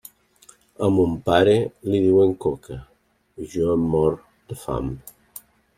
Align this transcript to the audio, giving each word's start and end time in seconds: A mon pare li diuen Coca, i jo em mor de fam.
A 0.85 0.89
mon 0.95 1.13
pare 1.27 1.53
li 1.91 2.01
diuen 2.07 2.35
Coca, 2.47 2.81
i 3.45 3.53
jo 3.55 3.71
em 3.79 3.89
mor 3.95 4.21
de 4.49 4.61
fam. 4.65 4.95